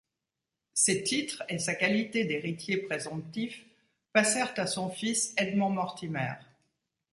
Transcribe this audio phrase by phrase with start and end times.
[0.73, 3.63] Ses titres et sa qualité d'héritier présomptif
[4.13, 6.33] passèrent à son fils Edmond Mortimer.